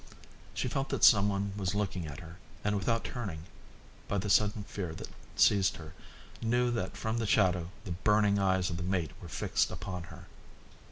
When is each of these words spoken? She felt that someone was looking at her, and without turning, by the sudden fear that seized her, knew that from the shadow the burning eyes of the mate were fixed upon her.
She 0.55 0.67
felt 0.67 0.89
that 0.89 1.03
someone 1.03 1.51
was 1.55 1.75
looking 1.75 2.07
at 2.07 2.21
her, 2.21 2.37
and 2.63 2.75
without 2.75 3.03
turning, 3.03 3.43
by 4.07 4.17
the 4.17 4.31
sudden 4.31 4.63
fear 4.63 4.95
that 4.95 5.09
seized 5.35 5.75
her, 5.77 5.93
knew 6.41 6.71
that 6.71 6.97
from 6.97 7.19
the 7.19 7.27
shadow 7.27 7.69
the 7.85 7.91
burning 7.91 8.39
eyes 8.39 8.71
of 8.71 8.77
the 8.77 8.81
mate 8.81 9.11
were 9.21 9.29
fixed 9.29 9.69
upon 9.69 10.05
her. 10.05 10.25